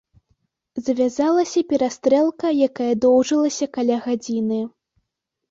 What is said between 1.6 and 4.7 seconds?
перастрэлка, якая доўжылася каля гадзіны.